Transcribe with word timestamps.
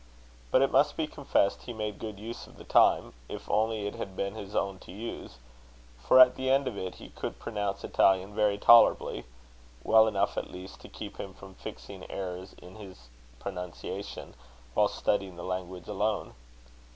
But 0.49 0.63
it 0.63 0.71
must 0.71 0.97
be 0.97 1.05
confessed 1.05 1.61
he 1.61 1.73
made 1.73 1.99
good 1.99 2.19
use 2.19 2.47
of 2.47 2.57
the 2.57 2.63
time 2.63 3.13
if 3.29 3.47
only 3.47 3.85
it 3.85 3.93
had 3.93 4.15
been 4.15 4.33
his 4.33 4.55
own 4.55 4.79
to 4.79 4.91
use; 4.91 5.37
for 5.99 6.19
at 6.19 6.33
the 6.37 6.49
end 6.49 6.67
of 6.67 6.75
it 6.75 6.95
he 6.95 7.09
could 7.09 7.37
pronounce 7.37 7.83
Italian 7.83 8.33
very 8.33 8.57
tolerably 8.57 9.25
well 9.83 10.07
enough, 10.07 10.39
at 10.39 10.49
least, 10.49 10.81
to 10.81 10.89
keep 10.89 11.17
him 11.17 11.35
from 11.35 11.53
fixing 11.53 12.09
errors 12.09 12.53
in 12.53 12.77
his 12.77 13.09
pronunciation, 13.37 14.33
while 14.73 14.87
studying 14.87 15.35
the 15.35 15.43
language 15.43 15.87
alone. 15.87 16.33